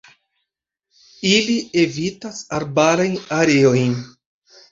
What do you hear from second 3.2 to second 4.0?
areojn.